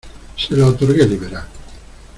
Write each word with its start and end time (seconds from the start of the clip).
se 0.35 0.57
la 0.57 0.65
otorgué 0.65 1.05
liberal. 1.05 1.45